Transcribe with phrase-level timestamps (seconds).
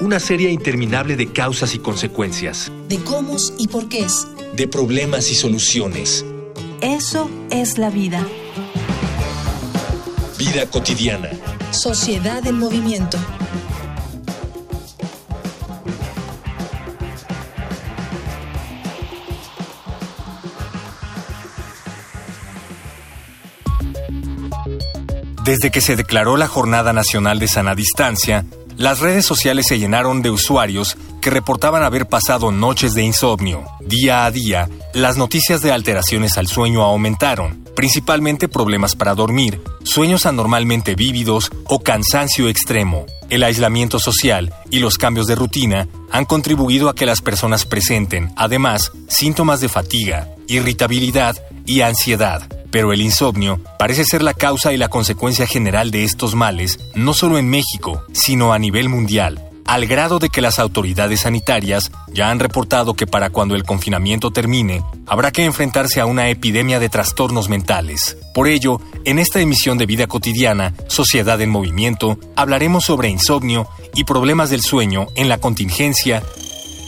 [0.00, 2.70] una serie interminable de causas y consecuencias.
[2.88, 4.06] De cómo y por qué.
[4.54, 6.24] De problemas y soluciones.
[6.80, 8.24] Eso es la vida.
[10.38, 11.30] Vida cotidiana.
[11.72, 13.18] Sociedad en movimiento.
[25.44, 28.44] Desde que se declaró la Jornada Nacional de Sana Distancia,
[28.78, 33.64] las redes sociales se llenaron de usuarios que reportaban haber pasado noches de insomnio.
[33.80, 40.26] Día a día, las noticias de alteraciones al sueño aumentaron, principalmente problemas para dormir, sueños
[40.26, 43.04] anormalmente vívidos o cansancio extremo.
[43.30, 48.32] El aislamiento social y los cambios de rutina han contribuido a que las personas presenten,
[48.36, 52.57] además, síntomas de fatiga, irritabilidad y ansiedad.
[52.70, 57.14] Pero el insomnio parece ser la causa y la consecuencia general de estos males, no
[57.14, 62.30] solo en México, sino a nivel mundial, al grado de que las autoridades sanitarias ya
[62.30, 66.88] han reportado que para cuando el confinamiento termine, habrá que enfrentarse a una epidemia de
[66.88, 68.16] trastornos mentales.
[68.32, 74.04] Por ello, en esta emisión de Vida Cotidiana, Sociedad en Movimiento, hablaremos sobre insomnio y
[74.04, 76.22] problemas del sueño en la contingencia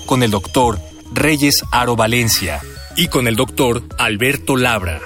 [0.06, 0.81] con el doctor
[1.12, 2.62] Reyes Aro Valencia
[2.97, 5.00] y con el doctor Alberto Labra.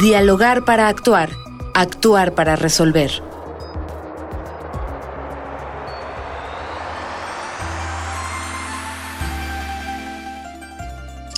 [0.00, 1.30] Dialogar para actuar,
[1.74, 3.10] actuar para resolver.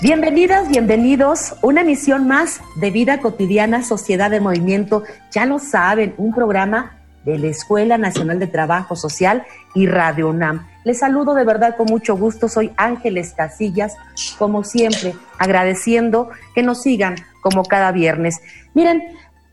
[0.03, 1.55] Bienvenidas, bienvenidos.
[1.62, 5.05] Una emisión más de Vida Cotidiana, Sociedad de Movimiento.
[5.33, 9.43] Ya lo saben, un programa de la Escuela Nacional de Trabajo Social
[9.75, 10.66] y Radio UNAM.
[10.84, 12.47] Les saludo de verdad con mucho gusto.
[12.47, 13.97] Soy Ángeles Casillas,
[14.38, 18.40] como siempre, agradeciendo que nos sigan como cada viernes.
[18.74, 19.02] Miren,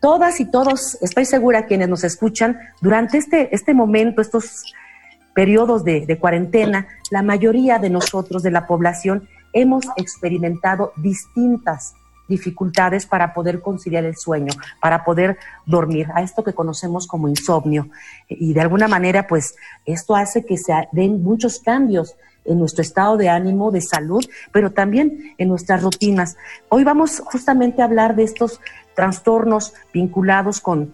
[0.00, 4.74] todas y todos, estoy segura quienes nos escuchan, durante este, este momento, estos
[5.34, 11.94] periodos de, de cuarentena, la mayoría de nosotros, de la población, hemos experimentado distintas
[12.28, 17.88] dificultades para poder conciliar el sueño, para poder dormir, a esto que conocemos como insomnio.
[18.28, 19.56] Y de alguna manera, pues
[19.86, 24.72] esto hace que se den muchos cambios en nuestro estado de ánimo, de salud, pero
[24.72, 26.36] también en nuestras rutinas.
[26.68, 28.60] Hoy vamos justamente a hablar de estos
[28.94, 30.92] trastornos vinculados con,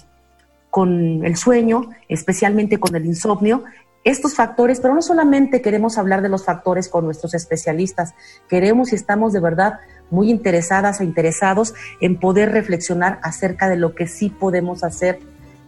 [0.71, 3.65] con el sueño, especialmente con el insomnio,
[4.05, 8.15] estos factores, pero no solamente queremos hablar de los factores con nuestros especialistas,
[8.49, 9.81] queremos y estamos de verdad
[10.11, 15.21] muy interesadas e interesados en poder reflexionar acerca de lo que sí podemos hacer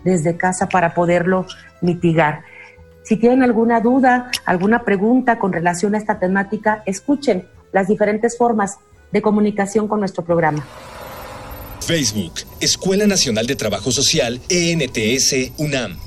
[0.05, 1.47] desde casa para poderlo
[1.81, 2.43] mitigar.
[3.07, 8.79] Si tienen alguna duda, alguna pregunta con relación a esta temática, escuchen las diferentes formas
[9.13, 10.67] de comunicación con nuestro programa.
[11.87, 15.99] Facebook, Escuela Nacional de Trabajo Social, ENTS, UNAM.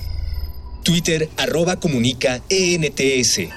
[0.84, 3.48] Twitter, arroba comunica, ENTS.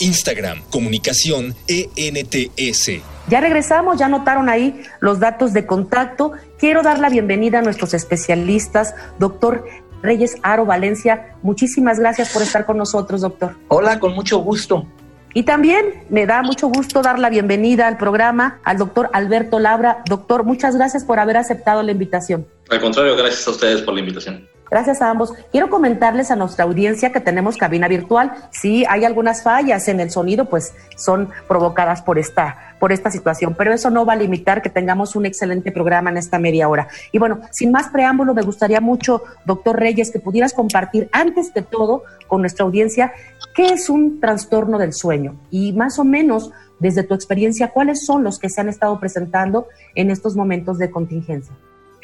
[0.00, 3.02] Instagram, comunicación, ENTS.
[3.28, 6.32] Ya regresamos, ya notaron ahí los datos de contacto.
[6.58, 9.64] Quiero dar la bienvenida a nuestros especialistas, doctor
[10.02, 11.34] Reyes Aro Valencia.
[11.42, 13.56] Muchísimas gracias por estar con nosotros, doctor.
[13.68, 14.86] Hola, con mucho gusto.
[15.34, 20.02] Y también me da mucho gusto dar la bienvenida al programa al doctor Alberto Labra.
[20.08, 22.46] Doctor, muchas gracias por haber aceptado la invitación.
[22.70, 24.48] Al contrario, gracias a ustedes por la invitación.
[24.70, 25.32] Gracias a ambos.
[25.50, 28.32] Quiero comentarles a nuestra audiencia que tenemos cabina virtual.
[28.50, 33.54] Si hay algunas fallas en el sonido, pues son provocadas por esta, por esta situación,
[33.56, 36.88] pero eso no va a limitar que tengamos un excelente programa en esta media hora.
[37.12, 41.62] Y bueno, sin más preámbulo, me gustaría mucho, doctor Reyes, que pudieras compartir antes de
[41.62, 43.12] todo con nuestra audiencia
[43.54, 48.22] qué es un trastorno del sueño y más o menos desde tu experiencia, cuáles son
[48.22, 51.52] los que se han estado presentando en estos momentos de contingencia.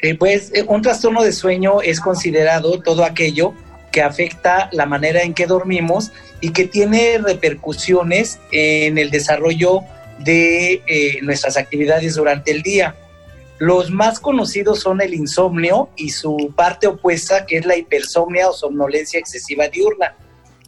[0.01, 3.53] Eh, pues eh, un trastorno de sueño es considerado todo aquello
[3.91, 6.11] que afecta la manera en que dormimos
[6.41, 9.83] y que tiene repercusiones en el desarrollo
[10.19, 12.95] de eh, nuestras actividades durante el día.
[13.57, 18.53] Los más conocidos son el insomnio y su parte opuesta, que es la hipersomnia o
[18.53, 20.15] somnolencia excesiva diurna.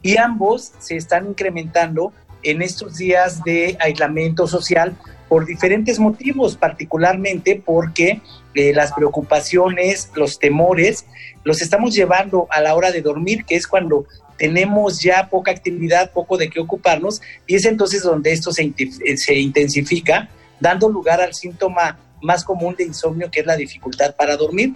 [0.02, 2.12] Y ambos se están incrementando
[2.42, 4.96] en estos días de aislamiento social
[5.28, 8.22] por diferentes motivos, particularmente porque
[8.54, 11.04] eh, las preocupaciones, los temores,
[11.44, 14.06] los estamos llevando a la hora de dormir, que es cuando
[14.38, 18.72] tenemos ya poca actividad, poco de qué ocuparnos, y es entonces donde esto se,
[19.16, 20.30] se intensifica,
[20.60, 24.74] dando lugar al síntoma más común de insomnio, que es la dificultad para dormir.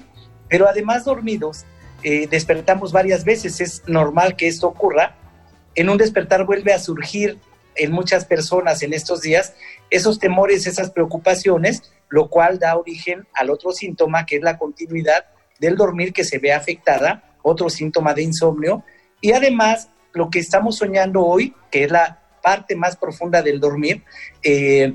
[0.49, 1.65] Pero además dormidos,
[2.03, 5.17] eh, despertamos varias veces, es normal que esto ocurra.
[5.75, 7.39] En un despertar vuelve a surgir
[7.75, 9.55] en muchas personas en estos días
[9.91, 15.27] esos temores, esas preocupaciones, lo cual da origen al otro síntoma, que es la continuidad
[15.61, 18.85] del dormir que se ve afectada, otro síntoma de insomnio.
[19.23, 24.03] Y además, lo que estamos soñando hoy, que es la parte más profunda del dormir,
[24.43, 24.93] eh,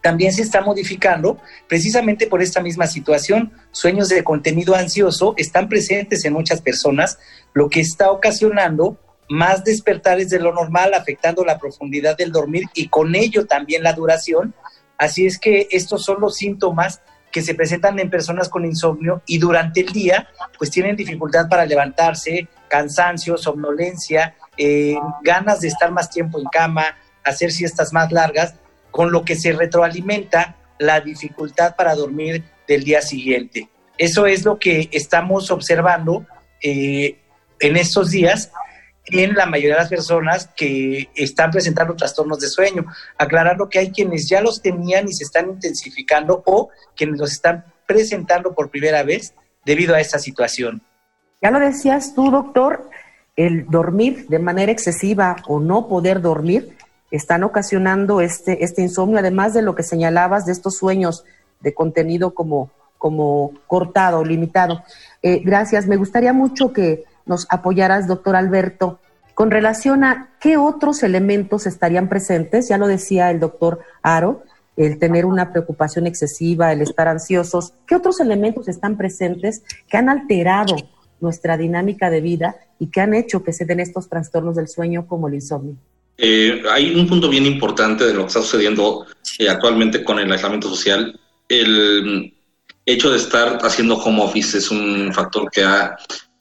[0.00, 1.38] también se está modificando
[1.68, 3.52] precisamente por esta misma situación.
[3.72, 7.18] Sueños de contenido ansioso están presentes en muchas personas,
[7.52, 8.96] lo que está ocasionando
[9.28, 13.92] más despertares de lo normal, afectando la profundidad del dormir y con ello también la
[13.92, 14.54] duración.
[14.96, 19.38] Así es que estos son los síntomas que se presentan en personas con insomnio y
[19.38, 26.10] durante el día pues tienen dificultad para levantarse, cansancio, somnolencia, eh, ganas de estar más
[26.10, 28.54] tiempo en cama, hacer siestas más largas
[28.90, 33.68] con lo que se retroalimenta la dificultad para dormir del día siguiente.
[33.96, 36.24] Eso es lo que estamos observando
[36.62, 37.18] eh,
[37.60, 38.52] en estos días
[39.10, 43.90] en la mayoría de las personas que están presentando trastornos de sueño, aclarando que hay
[43.90, 49.02] quienes ya los tenían y se están intensificando o quienes los están presentando por primera
[49.02, 49.34] vez
[49.64, 50.82] debido a esta situación.
[51.40, 52.90] Ya lo decías tú, doctor,
[53.36, 56.76] el dormir de manera excesiva o no poder dormir
[57.10, 61.24] están ocasionando este, este insomnio, además de lo que señalabas de estos sueños
[61.60, 64.82] de contenido como, como cortado, limitado.
[65.22, 65.86] Eh, gracias.
[65.86, 68.98] Me gustaría mucho que nos apoyaras, doctor Alberto,
[69.34, 72.68] con relación a qué otros elementos estarían presentes.
[72.68, 74.42] Ya lo decía el doctor Aro,
[74.76, 77.74] el tener una preocupación excesiva, el estar ansiosos.
[77.86, 80.76] ¿Qué otros elementos están presentes que han alterado
[81.20, 85.06] nuestra dinámica de vida y que han hecho que se den estos trastornos del sueño
[85.06, 85.76] como el insomnio?
[86.16, 89.06] Eh, hay un punto bien importante de lo que está sucediendo
[89.38, 91.18] eh, actualmente con el aislamiento social.
[91.48, 92.34] El
[92.84, 95.96] hecho de estar haciendo home office es un factor que ha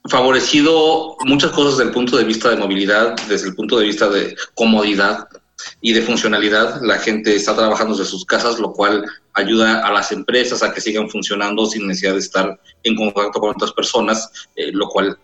[0.10, 4.10] favorecido muchas cosas desde el punto de vista de movilidad, desde el punto de vista
[4.10, 5.28] de comodidad
[5.82, 6.82] y de funcionalidad.
[6.82, 10.82] La gente está trabajando desde sus casas, lo cual ayuda a las empresas a que
[10.82, 15.18] sigan funcionando sin necesidad de estar en contacto con otras personas, eh, lo cual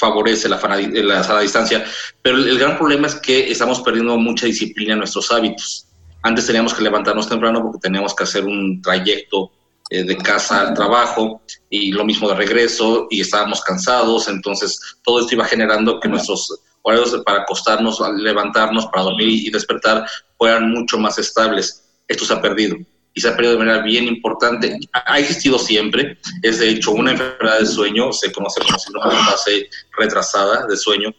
[0.00, 1.84] favorece la, la sana distancia,
[2.22, 5.86] pero el, gran problema es que estamos perdiendo mucha disciplina en nuestros hábitos.
[6.22, 9.52] Antes teníamos que levantarnos temprano porque teníamos que hacer un trayecto
[9.90, 15.20] eh, de casa al trabajo y lo mismo de regreso y estábamos cansados, entonces todo
[15.20, 20.06] esto iba generando que nuestros horarios para acostarnos, levantarnos, para dormir y despertar
[20.38, 21.84] fueran mucho más estables.
[22.06, 22.76] Esto se ha perdido
[23.14, 24.78] y se ha perdido de manera bien importante.
[24.92, 29.22] Ha existido siempre, es de hecho una enfermedad de sueño, se conoce como síndrome de
[29.22, 31.12] fase retrasada de sueño,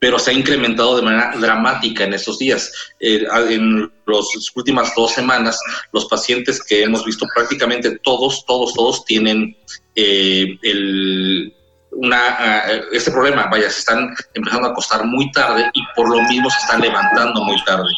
[0.00, 2.72] pero se ha incrementado de manera dramática en estos días.
[2.98, 5.60] Eh, en las últimas dos semanas,
[5.92, 9.54] los pacientes que hemos visto, prácticamente todos, todos, todos tienen
[9.94, 11.54] eh, el,
[11.92, 16.22] una, uh, este problema, vaya, se están empezando a acostar muy tarde y por lo
[16.22, 17.90] mismo se están levantando muy tarde.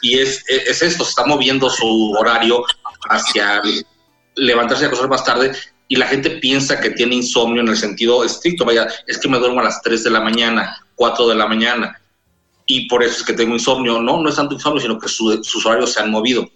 [0.00, 2.64] Y es, es esto, se está moviendo su horario
[3.10, 3.60] hacia
[4.34, 5.52] levantarse y acostar más tarde
[5.88, 9.38] y la gente piensa que tiene insomnio en el sentido estricto, vaya, es que me
[9.38, 11.98] duermo a las 3 de la mañana, 4 de la mañana
[12.66, 14.02] y por eso es que tengo insomnio.
[14.02, 16.46] No, no es tanto insomnio, sino que sus horarios se han movido.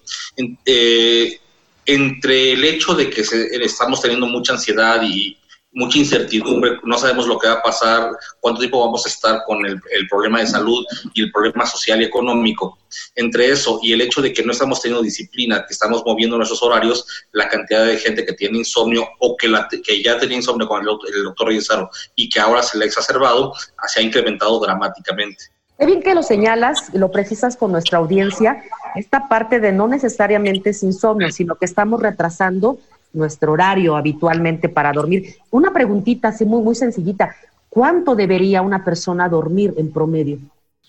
[0.67, 1.41] Eh,
[1.87, 3.23] entre el hecho de que
[3.63, 5.39] estamos teniendo mucha ansiedad y,
[5.75, 9.67] mucha incertidumbre, no sabemos lo que va a pasar, cuánto tiempo vamos a estar con
[9.67, 12.79] el, problema de salud y el problema social y económico.
[13.17, 16.63] Entre eso y el hecho de que no estamos teniendo disciplina, que estamos moviendo nuestros
[16.63, 20.69] horarios, la cantidad de gente que tiene insomnio o que, la, que ya tenía insomnio
[20.69, 23.53] con el, el doctor Reyesaro y que ahora se le ha exacerbado,
[23.87, 25.45] se ha incrementado dramáticamente.
[25.77, 28.63] Es bien que lo señalas, lo precisas con nuestra audiencia,
[28.95, 32.79] esta parte de no necesariamente es insomnio, sino que estamos retrasando
[33.15, 35.37] nuestro horario habitualmente para dormir.
[35.51, 37.35] Una preguntita así muy, muy sencillita.
[37.69, 40.39] ¿Cuánto debería una persona dormir en promedio?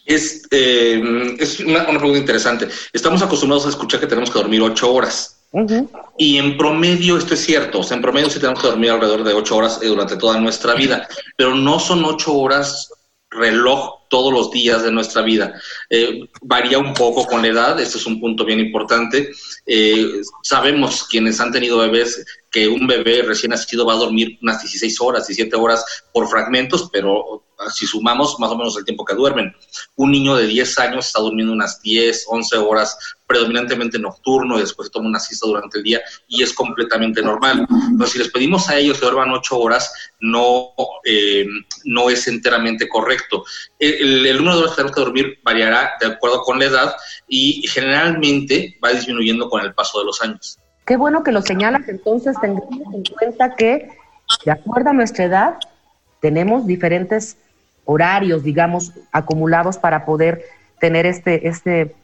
[0.06, 2.68] Es, eh, es una, pregunta interesante.
[2.94, 5.32] Estamos acostumbrados a escuchar que tenemos que dormir ocho horas.
[6.18, 9.24] Y en promedio, esto es cierto, o sea, en promedio sí tenemos que dormir alrededor
[9.24, 12.92] de ocho horas eh, durante toda nuestra vida, pero no son ocho horas
[13.30, 15.54] reloj todos los días de nuestra vida.
[15.90, 19.32] Eh, varía un poco con la edad, este es un punto bien importante.
[19.66, 24.62] Eh, sabemos quienes han tenido bebés que un bebé recién nacido va a dormir unas
[24.62, 29.16] 16 horas, 17 horas por fragmentos, pero si sumamos más o menos el tiempo que
[29.16, 29.54] duermen.
[29.96, 34.92] Un niño de 10 años está durmiendo unas 10, 11 horas, predominantemente nocturno, y después
[34.92, 37.66] toma una siesta durante el día y es completamente normal.
[37.70, 40.70] Entonces, si les pedimos a ellos que duerman 8 horas, no,
[41.04, 41.46] eh,
[41.86, 43.44] no es enteramente correcto.
[43.80, 46.96] El, el, número de horas que tenemos que dormir variará de acuerdo con la edad
[47.28, 50.60] y generalmente va disminuyendo con el paso de los años.
[50.86, 53.90] Qué bueno que lo señalas, entonces tengamos en cuenta que
[54.46, 55.56] de acuerdo a nuestra edad
[56.20, 57.38] tenemos diferentes
[57.86, 60.44] horarios, digamos, acumulados para poder
[60.80, 61.96] tener este, este,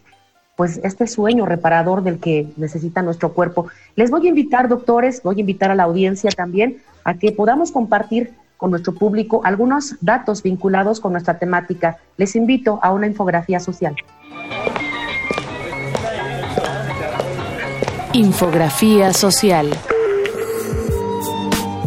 [0.55, 3.67] pues este sueño reparador del que necesita nuestro cuerpo.
[3.95, 7.71] Les voy a invitar, doctores, voy a invitar a la audiencia también a que podamos
[7.71, 11.97] compartir con nuestro público algunos datos vinculados con nuestra temática.
[12.15, 13.95] Les invito a una infografía social.
[18.13, 19.67] Infografía social.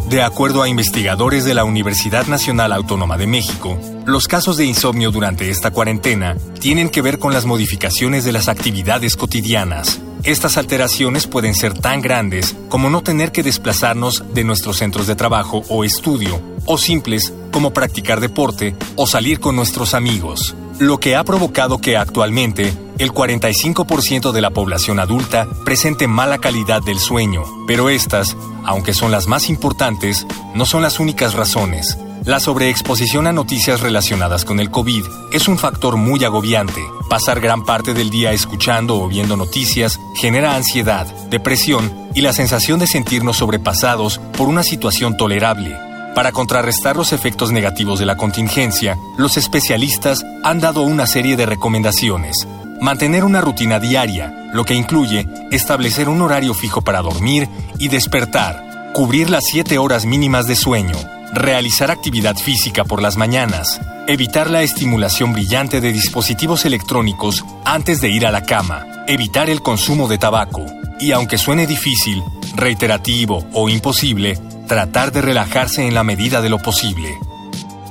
[0.09, 5.11] De acuerdo a investigadores de la Universidad Nacional Autónoma de México, los casos de insomnio
[5.11, 10.01] durante esta cuarentena tienen que ver con las modificaciones de las actividades cotidianas.
[10.25, 15.15] Estas alteraciones pueden ser tan grandes como no tener que desplazarnos de nuestros centros de
[15.15, 21.15] trabajo o estudio, o simples como practicar deporte o salir con nuestros amigos lo que
[21.15, 27.43] ha provocado que actualmente el 45% de la población adulta presente mala calidad del sueño,
[27.67, 31.97] pero estas, aunque son las más importantes, no son las únicas razones.
[32.25, 36.81] La sobreexposición a noticias relacionadas con el COVID es un factor muy agobiante.
[37.07, 42.79] Pasar gran parte del día escuchando o viendo noticias genera ansiedad, depresión y la sensación
[42.79, 45.77] de sentirnos sobrepasados por una situación tolerable
[46.15, 51.45] para contrarrestar los efectos negativos de la contingencia, los especialistas han dado una serie de
[51.45, 52.47] recomendaciones.
[52.79, 58.91] Mantener una rutina diaria, lo que incluye establecer un horario fijo para dormir y despertar,
[58.93, 60.95] cubrir las 7 horas mínimas de sueño,
[61.35, 68.09] realizar actividad física por las mañanas, evitar la estimulación brillante de dispositivos electrónicos antes de
[68.09, 70.65] ir a la cama, evitar el consumo de tabaco
[70.99, 72.23] y, aunque suene difícil,
[72.55, 77.09] reiterativo o imposible, tratar de relajarse en la medida de lo posible.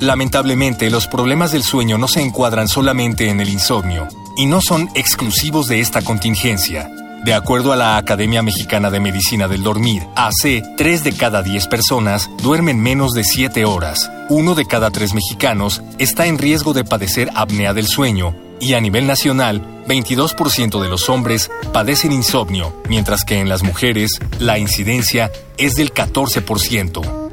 [0.01, 4.89] Lamentablemente, los problemas del sueño no se encuadran solamente en el insomnio y no son
[4.95, 6.91] exclusivos de esta contingencia.
[7.25, 11.69] De acuerdo a la Academia Mexicana de Medicina del Dormir, AC, 3 de cada 10
[11.69, 14.11] personas duermen menos de 7 horas.
[14.29, 18.81] Uno de cada 3 mexicanos está en riesgo de padecer apnea del sueño y a
[18.83, 25.33] nivel nacional, 22% de los hombres padecen insomnio, mientras que en las mujeres la incidencia
[25.57, 27.24] es del 14%.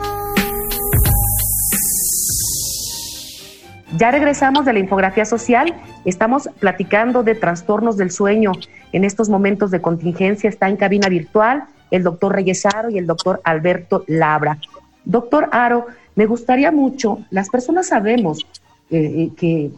[4.02, 5.76] Ya regresamos de la infografía social.
[6.06, 8.52] Estamos platicando de trastornos del sueño
[8.94, 10.50] en estos momentos de contingencia.
[10.50, 14.58] Está en cabina virtual el doctor Reyes Aro y el doctor Alberto Labra.
[15.06, 18.48] Doctor Aro, me gustaría mucho, las personas sabemos
[18.90, 19.70] eh, eh, que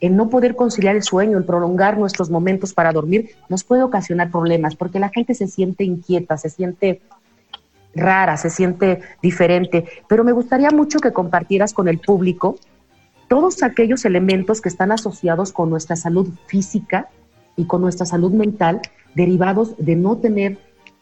[0.00, 4.32] el no poder conciliar el sueño, el prolongar nuestros momentos para dormir, nos puede ocasionar
[4.32, 7.00] problemas, porque la gente se siente inquieta, se siente
[7.94, 9.84] rara, se siente diferente.
[10.08, 12.56] Pero me gustaría mucho que compartieras con el público
[13.28, 17.10] todos aquellos elementos que están asociados con nuestra salud física
[17.56, 18.80] y con nuestra salud mental,
[19.14, 20.58] derivados de no tener,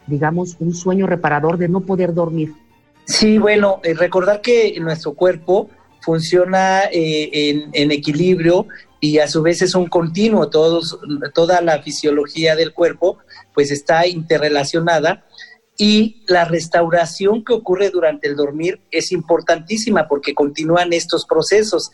[0.06, 2.52] digamos, un sueño reparador, de no poder dormir.
[3.04, 8.66] Sí, bueno, eh, recordar que nuestro cuerpo funciona eh, en, equilibrio
[9.00, 10.98] y a su vez es un continuo, todos,
[11.34, 13.18] toda la fisiología del cuerpo
[13.54, 15.24] pues está interrelacionada
[15.76, 21.90] y la restauración que ocurre durante el dormir es importantísima porque continúan estos procesos.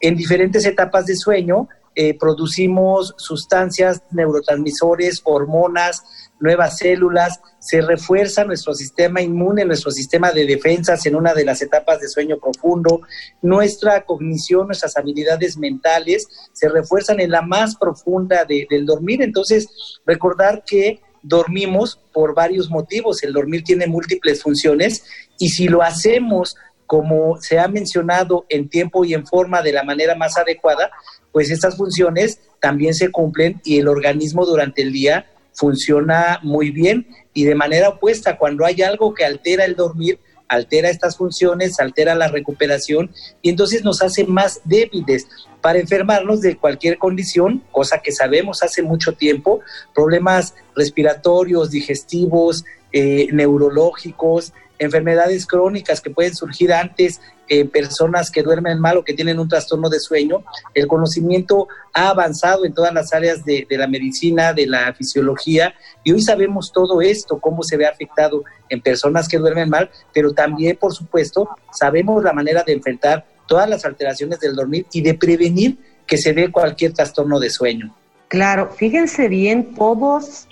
[0.00, 6.02] En diferentes etapas de sueño eh, producimos sustancias, neurotransmisores, hormonas,
[6.40, 11.62] nuevas células, se refuerza nuestro sistema inmune, nuestro sistema de defensas en una de las
[11.62, 13.02] etapas de sueño profundo,
[13.42, 19.22] nuestra cognición, nuestras habilidades mentales se refuerzan en la más profunda del dormir.
[19.22, 19.68] Entonces,
[20.04, 25.04] recordar que dormimos por varios motivos, el dormir tiene múltiples funciones
[25.38, 26.54] y si lo hacemos
[26.86, 30.90] como se ha mencionado en tiempo y en forma de la manera más adecuada,
[31.32, 37.08] pues estas funciones también se cumplen y el organismo durante el día funciona muy bien.
[37.32, 40.20] Y de manera opuesta, cuando hay algo que altera el dormir,
[40.54, 43.10] altera estas funciones, altera la recuperación
[43.42, 45.26] y entonces nos hace más débiles
[45.60, 49.60] para enfermarnos de cualquier condición, cosa que sabemos hace mucho tiempo,
[49.94, 58.78] problemas respiratorios, digestivos, eh, neurológicos, enfermedades crónicas que pueden surgir antes en personas que duermen
[58.80, 60.44] mal o que tienen un trastorno de sueño.
[60.74, 66.12] El conocimiento ha avanzado en todas las áreas de, la medicina, de la fisiología, y
[66.12, 70.76] hoy sabemos todo esto, cómo se ve afectado en personas que duermen mal, pero también,
[70.76, 75.78] por supuesto, sabemos la manera de enfrentar todas las alteraciones del dormir y de prevenir
[76.06, 77.94] que se dé cualquier trastorno de sueño.
[78.28, 80.48] Claro, fíjense bien, todos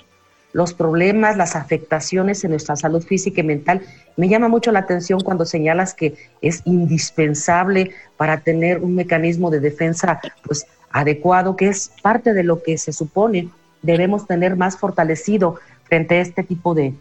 [0.53, 3.83] los problemas, las afectaciones en nuestra salud física y mental.
[4.17, 9.61] Me llama mucho la atención cuando señalas que es indispensable para tener un mecanismo de
[9.61, 13.49] defensa pues adecuado, que es parte de lo que se supone
[13.83, 16.95] debemos tener más fortalecido frente a este tipo de,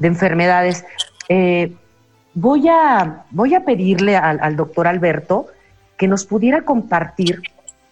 [0.00, 0.84] enfermedades.
[1.28, 1.72] Eh,
[2.34, 5.46] voy, a, voy a pedirle al doctor Alberto
[5.96, 7.42] que nos pudiera compartir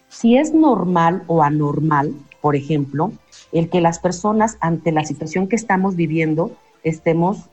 [0.07, 3.11] si es normal o anormal, por ejemplo,
[3.55, 6.51] el que las personas ante la situación que estamos viviendo
[6.83, 7.45] estemos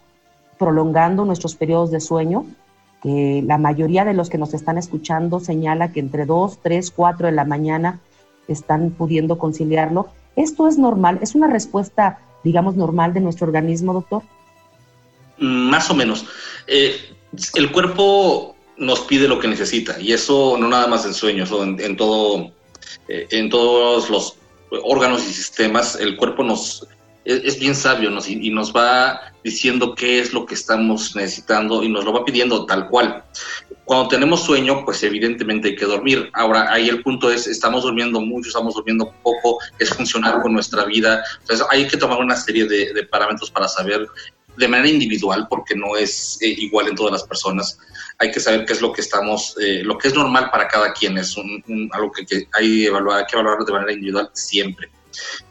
[0.58, 2.44] prolongando nuestros periodos de sueño,
[3.04, 7.26] que la mayoría de los que nos están escuchando señala que entre 2, 3, 4
[7.28, 8.00] de la mañana
[8.48, 10.08] están pudiendo conciliarlo.
[10.34, 11.20] ¿Esto es normal?
[11.22, 14.24] ¿Es una respuesta, digamos, normal de nuestro organismo, doctor?
[15.38, 16.26] Mm, más o menos.
[16.66, 16.96] Eh,
[17.54, 21.96] el cuerpo nos pide lo que necesita y eso no nada más en sueños, en,
[21.96, 22.50] todo,
[23.06, 24.41] eh, en todos los
[24.82, 26.86] órganos y sistemas, el cuerpo nos
[27.24, 31.88] es, bien sabio nos, y, nos va diciendo qué es lo que estamos necesitando y
[31.88, 33.24] nos lo va pidiendo tal cual.
[33.84, 36.30] Cuando tenemos sueño, pues evidentemente hay que dormir.
[36.34, 40.84] Ahora, ahí el punto es, estamos durmiendo mucho, estamos durmiendo poco, es funcionar con nuestra
[40.84, 41.22] vida.
[41.40, 44.06] Entonces, hay que tomar una serie de, parámetros para saber
[44.56, 47.78] de manera individual, porque no es eh, igual en todas las personas.
[48.18, 50.92] Hay que saber qué es lo que estamos, eh, lo que es normal para cada
[50.92, 51.36] quien, es
[51.92, 54.90] algo que, hay, evaluar, que evaluar de manera individual siempre.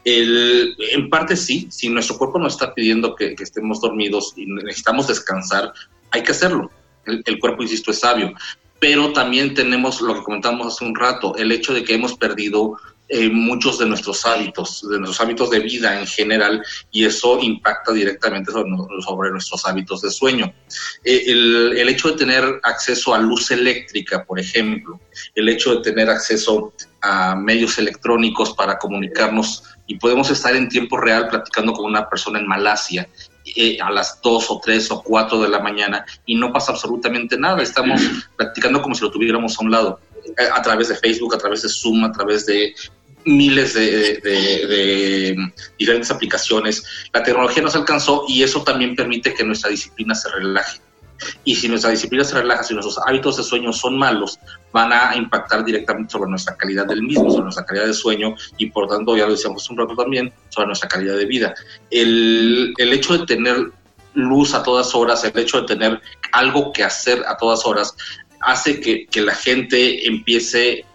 [0.04, 5.08] El, en parte sí, si nuestro cuerpo nos está pidiendo que, estemos dormidos y necesitamos
[5.08, 5.74] descansar,
[6.12, 6.72] hay que hacerlo.
[7.06, 8.34] El, el, cuerpo, insisto, es sabio.
[8.80, 12.78] Pero también tenemos lo que comentamos hace un rato, el hecho de que hemos perdido
[13.14, 17.92] eh, muchos de nuestros hábitos, de nuestros hábitos de vida en general, y eso impacta
[17.92, 20.54] directamente sobre, nuestros hábitos de sueño.
[21.04, 25.02] Eh, el, el, hecho de tener acceso a luz eléctrica, por ejemplo,
[25.36, 30.98] el hecho de tener acceso a medios electrónicos para comunicarnos y podemos estar en tiempo
[30.98, 33.10] real platicando con una persona en Malasia
[33.58, 37.38] eh, a las 2 o 3 o 4 de la mañana y no pasa absolutamente
[37.38, 38.00] nada, estamos
[38.38, 40.00] platicando como si lo tuviéramos a un lado,
[40.54, 42.74] a través de Facebook, a través de Zoom, a través de
[43.26, 45.36] miles de,
[45.78, 46.84] diferentes aplicaciones.
[47.14, 50.80] La tecnología nos alcanzó y eso también permite que nuestra disciplina se relaje.
[51.44, 54.40] Y si nuestra disciplina se relaja, si nuestros hábitos de sueño son malos,
[54.72, 58.68] van a impactar directamente sobre nuestra calidad del mismo, sobre nuestra calidad de sueño y
[58.72, 61.54] por tanto, ya lo decíamos un rato también, sobre nuestra calidad de vida.
[61.92, 63.72] El, el hecho de tener
[64.14, 67.96] luz a todas horas, el hecho de tener algo que hacer a todas horas,
[68.42, 70.86] hace que, que la gente empiece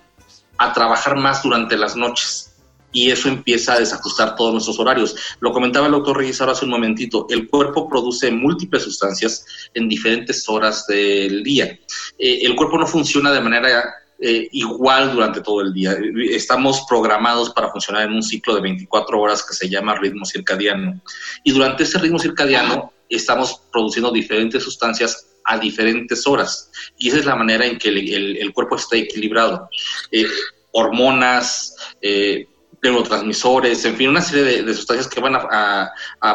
[0.59, 2.53] a trabajar más durante las noches
[2.93, 5.15] y eso empieza a desajustar todos nuestros horarios.
[5.41, 9.89] Lo comentaba el doctor Reyes ahora hace un momentito, el cuerpo produce múltiples sustancias en
[9.89, 11.79] diferentes horas del día.
[12.19, 13.85] Eh, el cuerpo no funciona de manera
[14.19, 15.95] eh, igual durante todo el día.
[16.31, 21.01] Estamos programados para funcionar en un ciclo de 24 horas que se llama ritmo circadiano.
[21.45, 26.71] Y durante ese ritmo circadiano estamos produciendo diferentes sustancias a diferentes horas.
[26.99, 29.69] Y esa es la manera en que el, cuerpo está equilibrado.
[30.11, 30.27] Eh,
[30.73, 32.47] hormonas, eh,
[32.83, 35.93] neurotransmisores, en fin, una serie de, sustancias que van a,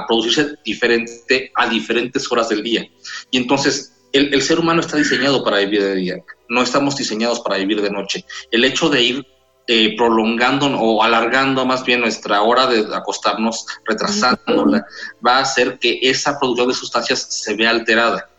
[0.07, 2.87] producirse diferente a diferentes horas del día.
[3.29, 6.15] Y entonces el, ser humano está diseñado para vivir de día,
[6.49, 8.25] no estamos diseñados para vivir de noche.
[8.49, 9.27] El hecho de ir
[9.67, 14.85] eh, prolongando o alargando más bien nuestra hora de acostarnos, retrasándola,
[15.25, 18.30] va a hacer que esa producción de sustancias se vea alterada.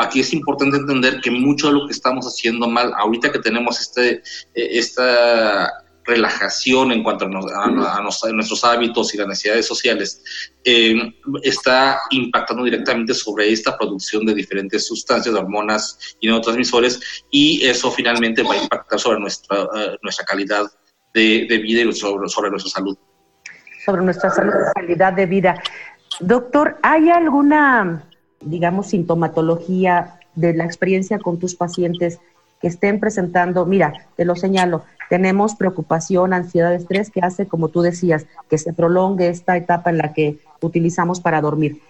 [0.00, 3.80] Aquí es importante entender que mucho de lo que estamos haciendo mal, ahorita que tenemos
[3.80, 4.22] este, eh,
[4.54, 5.70] esta
[6.04, 8.00] relajación en cuanto a,
[8.32, 10.22] nuestros hábitos y las necesidades sociales,
[10.64, 10.94] eh,
[11.42, 18.42] está impactando directamente sobre esta producción de diferentes sustancias, hormonas y neurotransmisores, y eso finalmente
[18.42, 20.66] va a impactar sobre nuestra, eh, nuestra calidad
[21.14, 22.96] de, vida y sobre, sobre nuestra salud.
[23.84, 25.62] Sobre nuestra salud y calidad de vida.
[26.20, 28.09] Doctor, ¿hay alguna
[28.40, 32.18] digamos, sintomatología de la experiencia con tus pacientes
[32.60, 37.80] que estén presentando, mira, te lo señalo, tenemos preocupación, ansiedad, estrés que hace, como tú
[37.80, 41.80] decías, que se prolongue esta etapa en la que utilizamos para dormir.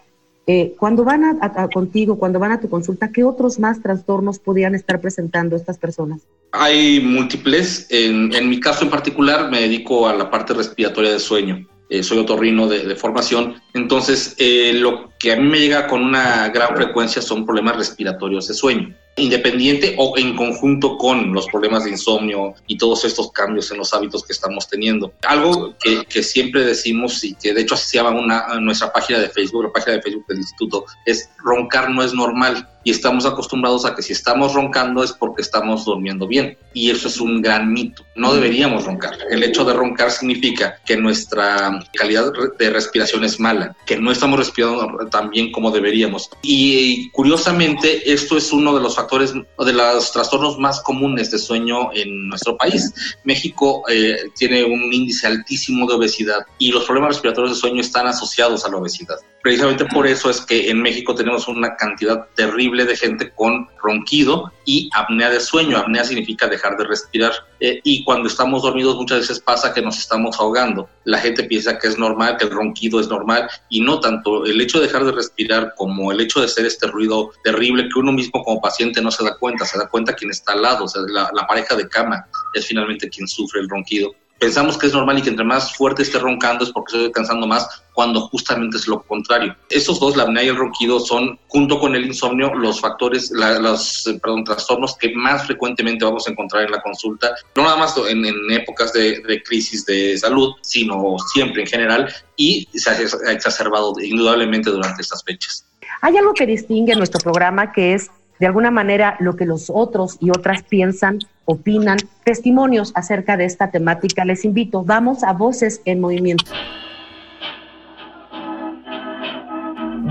[0.46, 4.74] Eh, cuando van a, contigo, cuando van a tu consulta, ¿qué otros más trastornos podrían
[4.74, 6.22] estar presentando estas personas?
[6.52, 7.86] Hay múltiples.
[7.90, 11.68] En, en mi caso en particular me dedico a la parte respiratoria del sueño.
[11.92, 16.48] Eh, soy otorrino de, formación, entonces eh, lo que a mí me llega con una
[16.50, 18.94] gran frecuencia son problemas respiratorios de sueño.
[19.20, 23.92] Independiente o en conjunto con los problemas de insomnio y todos estos cambios en los
[23.92, 25.12] hábitos que estamos teniendo.
[25.26, 29.28] Algo que, que siempre decimos y que de hecho se llama una, nuestra página de
[29.28, 33.84] Facebook, la página de Facebook del instituto, es roncar no es normal y estamos acostumbrados
[33.84, 36.56] a que si estamos roncando es porque estamos durmiendo bien.
[36.72, 38.04] Y eso es un gran mito.
[38.14, 39.18] No deberíamos roncar.
[39.28, 44.38] El hecho de roncar significa que nuestra calidad de respiración es mala, que no estamos
[44.38, 46.30] respirando tan bien como deberíamos.
[46.42, 51.92] Y curiosamente, esto es uno de los factores, de los trastornos más comunes de sueño
[51.92, 52.92] en nuestro país.
[53.24, 58.06] México eh, tiene un índice altísimo de obesidad y los problemas respiratorios de sueño están
[58.06, 59.16] asociados a la obesidad.
[59.42, 64.52] Precisamente por eso es que en México tenemos una cantidad terrible de gente con ronquido
[64.66, 65.78] y apnea de sueño.
[65.78, 67.32] Apnea significa dejar de respirar.
[67.58, 70.88] Eh, y cuando estamos dormidos muchas veces pasa que nos estamos ahogando.
[71.04, 74.60] La gente piensa que es normal, que el ronquido es normal y no tanto el
[74.60, 78.12] hecho de dejar de respirar como el hecho de hacer este ruido terrible que uno
[78.12, 80.88] mismo como paciente no se da cuenta, se da cuenta quien está al lado, o
[80.88, 85.18] sea, la, pareja de cama es finalmente quien sufre el ronquido pensamos que es normal
[85.18, 88.88] y que entre más fuerte esté roncando es porque estoy descansando más, cuando justamente es
[88.88, 89.54] lo contrario.
[89.68, 94.06] Esos dos, la apnea y el ronquido, son, junto con el insomnio, los factores, los
[94.06, 98.24] eh, trastornos que más frecuentemente vamos a encontrar en la consulta, no nada más en,
[98.50, 104.70] épocas de, de, crisis de salud, sino siempre en general, y se ha exacerbado indudablemente
[104.70, 105.66] durante estas fechas.
[106.00, 108.10] Hay algo que distingue nuestro programa que es
[108.40, 113.70] de alguna manera lo que los otros y otras piensan, opinan, testimonios acerca de esta
[113.70, 114.24] temática.
[114.24, 116.50] Les invito, vamos a Voces en Movimiento.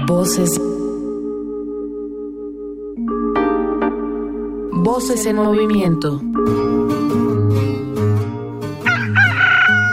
[0.08, 0.62] Voces.
[4.74, 6.20] Voces en movimiento.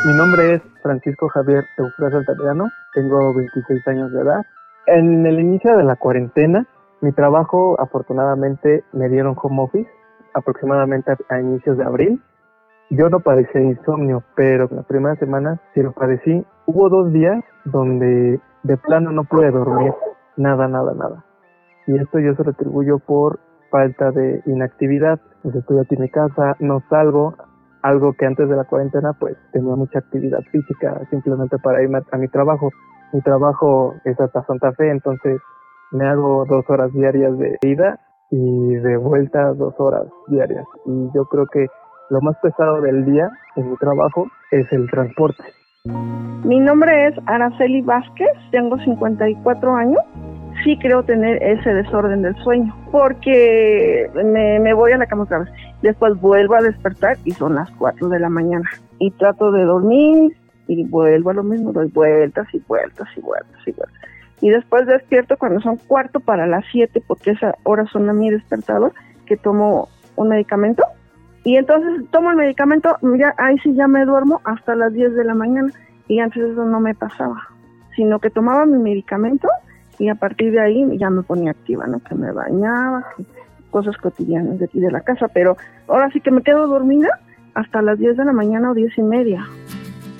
[0.05, 4.47] Mi nombre es Francisco Javier Eufrasio Altariano, tengo 26 años de edad.
[4.87, 6.67] En el inicio de la cuarentena
[7.01, 9.91] mi trabajo, afortunadamente, me dieron home office
[10.35, 12.23] aproximadamente a, inicios de abril.
[12.91, 16.45] Yo no padecí insomnio, pero la primera semana sí lo padecí.
[16.67, 19.93] Hubo dos días donde de plano no pude dormir,
[20.37, 21.25] nada, nada, nada.
[21.87, 25.21] Y esto yo se lo atribuyo por falta de inactividad.
[25.43, 27.35] Pues estoy aquí en mi casa, no salgo,
[27.83, 32.17] algo que antes de la cuarentena pues tenía mucha actividad física simplemente para irme a
[32.17, 32.71] mi trabajo.
[33.13, 35.41] Mi trabajo es hasta Santa Fe, entonces
[35.93, 40.65] me hago dos horas diarias de ida y de vuelta dos horas diarias.
[40.87, 41.67] Y yo creo que
[42.11, 45.43] lo más pesado del día en mi trabajo es el transporte.
[46.45, 50.01] Mi nombre es Araceli Vázquez, tengo 54 años.
[50.65, 55.45] Sí creo tener ese desorden del sueño, porque me, me voy a la cama otra.
[55.83, 58.69] Después vuelvo a despertar y son las 4 de la mañana.
[58.99, 63.61] Y trato de dormir y vuelvo a lo mismo, doy vueltas y vueltas y vueltas
[63.67, 68.09] y vueltas y después despierto cuando son cuarto para las siete, porque esa hora son
[68.09, 68.93] a mi despertador,
[69.25, 70.83] que tomo un medicamento.
[71.45, 75.25] Y entonces tomo el medicamento, ya, ahí sí ya me duermo hasta las 10 de
[75.25, 75.71] la mañana
[76.09, 77.41] y antes eso no me pasaba,
[77.95, 79.49] sino que tomaba mi medicamento
[79.99, 82.01] y a partir de ahí ya me ponía activa, ¿no?
[82.01, 83.05] Que me bañaba,
[83.71, 85.57] cosas cotidianas de aquí de la casa, pero
[85.89, 87.21] ahora sí que me quedo dormida
[87.55, 89.47] hasta las 10 de la mañana o 10 y media.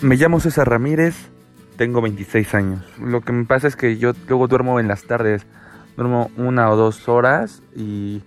[0.03, 1.31] Me llamo César Ramírez,
[1.77, 2.83] tengo 26 años.
[3.01, 5.47] Lo que me pasa es que yo luego duermo en las tardes,
[5.97, 8.23] duermo una o dos horas y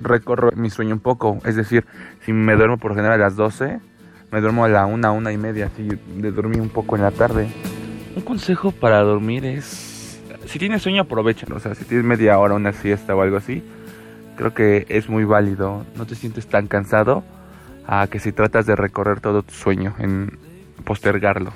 [0.00, 1.38] recorro mi sueño un poco.
[1.44, 1.86] Es decir,
[2.24, 3.80] si me duermo por general a las 12,
[4.30, 7.10] me duermo a la una, una y media, así de dormir un poco en la
[7.10, 7.48] tarde.
[8.14, 12.54] Un consejo para dormir es, si tienes sueño aprovecha, o sea, si tienes media hora,
[12.54, 13.62] una siesta o algo así,
[14.36, 15.84] creo que es muy válido.
[15.96, 17.24] No te sientes tan cansado
[17.86, 20.38] a que si tratas de recorrer todo tu sueño, en
[20.84, 21.52] postergarlo.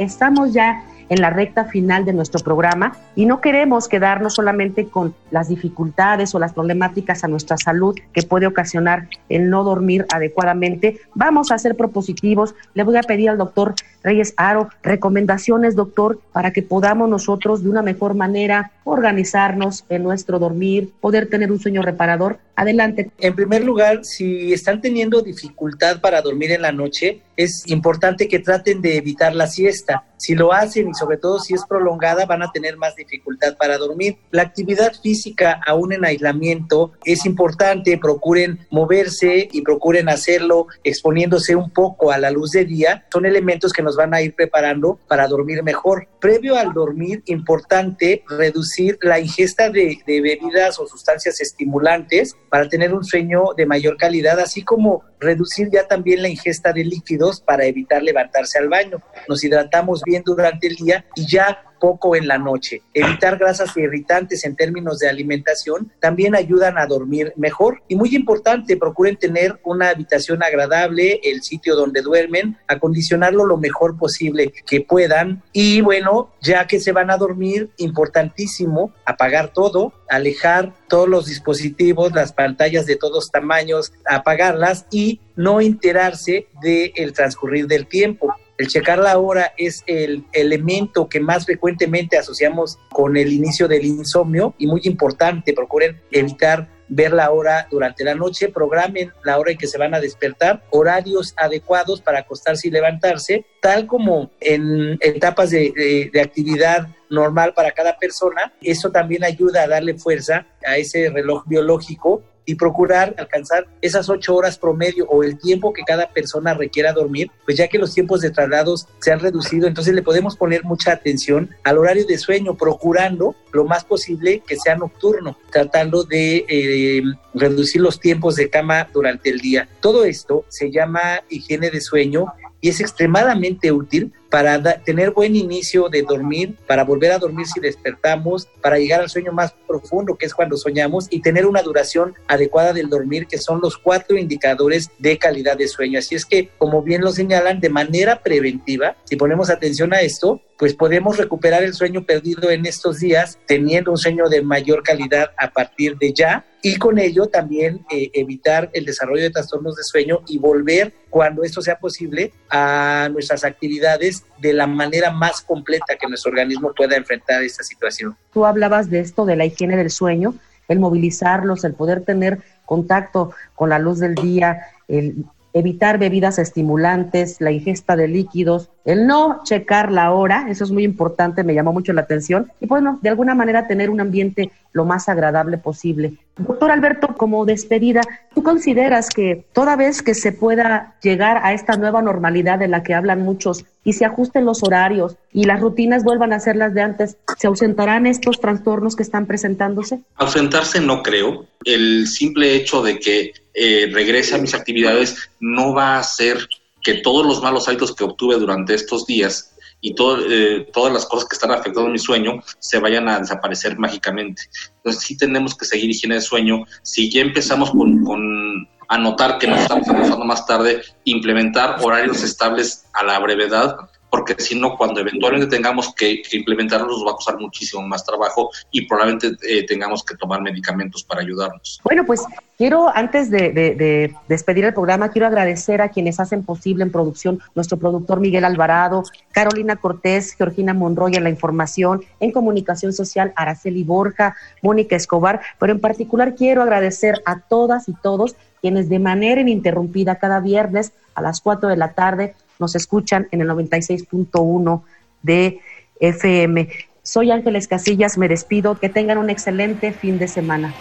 [0.00, 5.14] Estamos ya en la recta final de nuestro programa y no queremos quedarnos solamente con
[5.30, 11.00] las dificultades o las problemáticas a nuestra salud que puede ocasionar el no dormir adecuadamente.
[11.14, 12.54] Vamos a ser propositivos.
[12.74, 17.70] Le voy a pedir al doctor Reyes Aro recomendaciones, doctor, para que podamos nosotros de
[17.70, 22.38] una mejor manera organizarnos en nuestro dormir, poder tener un sueño reparador.
[22.56, 23.10] Adelante.
[23.18, 28.38] En primer lugar, si están teniendo dificultad para dormir en la noche, es importante que
[28.38, 30.04] traten de evitar la siesta.
[30.18, 33.78] Si lo hacen y sobre todo si es prolongada, van a tener más dificultad para
[33.78, 34.18] dormir.
[34.30, 37.96] La actividad física, aún en aislamiento, es importante.
[37.96, 43.06] Procuren moverse y procuren hacerlo exponiéndose un poco a la luz de día.
[43.10, 46.08] Son elementos que nos van a ir preparando para dormir mejor.
[46.20, 52.94] Previo al dormir, importante reducir la ingesta de, de bebidas o sustancias estimulantes para tener
[52.94, 57.64] un sueño de mayor calidad, así como reducir ya también la ingesta de líquidos para
[57.64, 59.02] evitar levantarse al baño.
[59.28, 62.82] Nos hidratamos bien durante el día y ya poco en la noche.
[62.94, 67.82] Evitar grasas irritantes en términos de alimentación también ayudan a dormir mejor.
[67.88, 73.98] Y muy importante, procuren tener una habitación agradable, el sitio donde duermen, acondicionarlo lo mejor
[73.98, 75.42] posible que puedan.
[75.52, 82.12] Y bueno, ya que se van a dormir, importantísimo apagar todo, alejar todos los dispositivos,
[82.12, 88.34] las pantallas de todos tamaños, apagarlas y no enterarse del transcurrir del tiempo.
[88.60, 93.86] El checar la hora es el elemento que más frecuentemente asociamos con el inicio del
[93.86, 99.52] insomnio y muy importante, procuren evitar ver la hora durante la noche, programen la hora
[99.52, 104.98] en que se van a despertar, horarios adecuados para acostarse y levantarse, tal como en
[105.00, 108.52] etapas de, actividad normal para cada persona.
[108.60, 114.34] Eso también ayuda a darle fuerza a ese reloj biológico y procurar alcanzar esas ocho
[114.34, 118.22] horas promedio o el tiempo que cada persona requiera dormir, pues ya que los tiempos
[118.22, 122.56] de traslados se han reducido, entonces le podemos poner mucha atención al horario de sueño,
[122.56, 127.02] procurando lo más posible que sea nocturno, tratando de eh,
[127.34, 129.68] reducir los tiempos de cama durante el día.
[129.78, 132.26] Todo esto se llama higiene de sueño
[132.60, 137.60] y es extremadamente útil para tener buen inicio de dormir, para volver a dormir si
[137.60, 142.14] despertamos, para llegar al sueño más profundo, que es cuando soñamos, y tener una duración
[142.28, 145.98] adecuada del dormir, que son los cuatro indicadores de calidad de sueño.
[145.98, 150.40] Así es que, como bien lo señalan, de manera preventiva, si ponemos atención a esto,
[150.60, 155.30] pues podemos recuperar el sueño perdido en estos días, teniendo un sueño de mayor calidad
[155.38, 159.84] a partir de ya, y con ello también eh, evitar el desarrollo de trastornos de
[159.84, 165.96] sueño y volver, cuando esto sea posible, a nuestras actividades de la manera más completa
[165.98, 168.14] que nuestro organismo pueda enfrentar esta situación.
[168.30, 170.34] Tú hablabas de esto, de la higiene del sueño,
[170.68, 177.40] el movilizarlos, el poder tener contacto con la luz del día, el evitar bebidas estimulantes,
[177.40, 181.72] la ingesta de líquidos, el no checar la hora, eso es muy importante, me llamó
[181.72, 186.14] mucho la atención, y bueno, de alguna manera tener un ambiente lo más agradable posible.
[186.36, 188.02] Doctor Alberto, como despedida,
[188.34, 192.82] ¿tú consideras que toda vez que se pueda llegar a esta nueva normalidad de la
[192.82, 196.74] que hablan muchos y se ajusten los horarios y las rutinas vuelvan a ser las
[196.74, 200.00] de antes, ¿se ausentarán estos trastornos que están presentándose?
[200.16, 201.46] Ausentarse no creo.
[201.64, 206.38] El simple hecho de que eh, regrese a mis actividades no va a hacer
[206.82, 211.28] que todos los malos hábitos que obtuve durante estos días y eh, todas las cosas
[211.28, 214.42] que están afectando mi sueño se vayan a desaparecer mágicamente.
[214.76, 216.64] Entonces sí tenemos que seguir higiene de sueño.
[216.82, 222.22] Si ya empezamos con, con a notar que nos estamos acostando más tarde, implementar horarios
[222.22, 227.14] estables a la brevedad porque si no, cuando eventualmente tengamos que, implementarlos, nos va a
[227.14, 231.80] costar muchísimo más trabajo y probablemente eh, tengamos que tomar medicamentos para ayudarnos.
[231.84, 232.22] Bueno, pues
[232.58, 237.78] quiero, antes de, despedir el programa, quiero agradecer a quienes hacen posible en producción, nuestro
[237.78, 244.36] productor Miguel Alvarado, Carolina Cortés, Georgina Monroy en la información, en comunicación social, Araceli Borja,
[244.62, 250.16] Mónica Escobar, pero en particular quiero agradecer a todas y todos quienes de manera ininterrumpida
[250.16, 254.82] cada viernes a las 4 de la tarde nos escuchan en el 96.1
[255.22, 255.60] de
[255.98, 256.68] FM.
[257.02, 260.74] Soy Ángeles Casillas, me despido, que tengan un excelente fin de semana.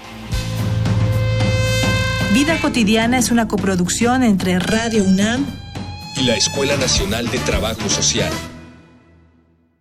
[2.33, 5.45] Vida cotidiana es una coproducción entre Radio UNAM
[6.15, 8.31] y la Escuela Nacional de Trabajo Social.